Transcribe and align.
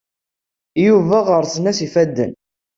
Yuba 0.85 1.17
rrẓen-as 1.43 1.79
yifadden. 1.83 2.31